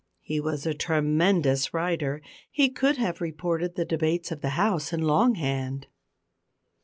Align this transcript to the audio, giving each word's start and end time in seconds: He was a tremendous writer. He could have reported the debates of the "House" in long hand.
He 0.23 0.39
was 0.39 0.65
a 0.65 0.73
tremendous 0.73 1.75
writer. 1.75 2.23
He 2.49 2.69
could 2.69 2.97
have 2.97 3.21
reported 3.21 3.75
the 3.75 3.85
debates 3.85 4.31
of 4.31 4.41
the 4.41 4.49
"House" 4.57 4.91
in 4.91 5.03
long 5.03 5.35
hand. 5.35 5.85